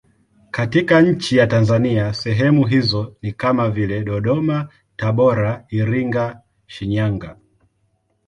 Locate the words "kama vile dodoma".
3.31-4.69